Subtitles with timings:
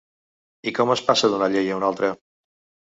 [0.71, 2.15] I com es passa d’una llei a una altra?